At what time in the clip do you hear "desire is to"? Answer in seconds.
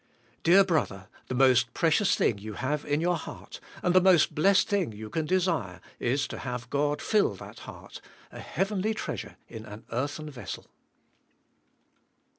5.27-6.39